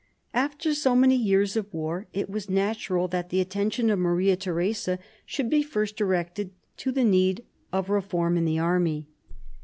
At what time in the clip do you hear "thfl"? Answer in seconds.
8.47-8.61